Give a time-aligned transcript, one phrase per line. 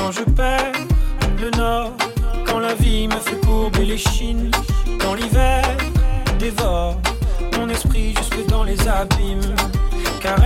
[0.00, 0.72] quand je perds
[1.40, 1.92] le nord,
[2.46, 4.50] quand la vie me fait courber les chines,
[4.98, 5.62] quand l'hiver
[6.38, 6.96] dévore
[7.56, 9.54] mon esprit jusque dans les abîmes.
[10.20, 10.40] Caresse,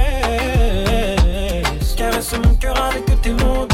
[1.96, 3.66] caresse mon cœur avec tes mots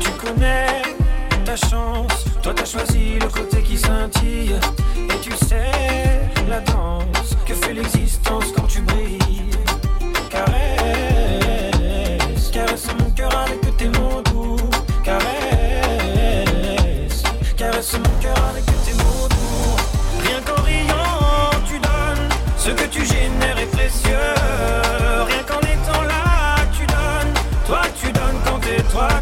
[0.00, 0.82] tu connais
[1.44, 2.24] ta chance.
[2.42, 3.87] Toi, t'as choisi le côté qui scintille.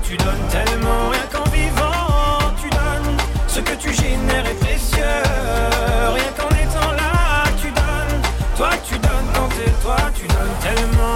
[0.09, 1.09] Tu donnes tellement.
[1.11, 3.17] Rien qu'en vivant, tu donnes
[3.49, 5.23] ce que tu génères est précieux.
[6.15, 8.23] Rien qu'en étant là, tu donnes.
[8.57, 11.16] Toi, tu donnes quand t'es toi, tu donnes tellement.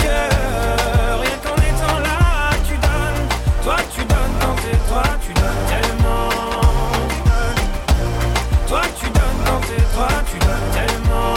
[0.00, 0.30] précieux.
[1.20, 1.36] Rien
[1.68, 3.28] étant là, tu donnes.
[3.62, 6.28] Toi, tu donnes dans t'es toi, tu donnes tellement.
[8.68, 11.34] Toi, tu donnes dans t'es toi, tu donnes tellement.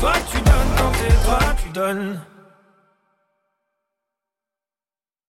[0.00, 2.35] Toi, tu donnes dans t'es toi, tu donnes.